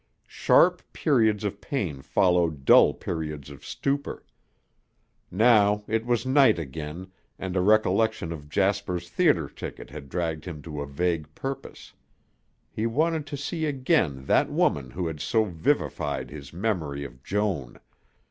[0.25, 4.25] Sharp periods of pain followed dull periods of stupor.
[5.29, 10.63] Now it was night again and a recollection of Jasper's theater ticket had dragged him
[10.63, 11.93] to a vague purpose.
[12.71, 17.79] He wanted to see again that woman who had so vivified his memory of Joan.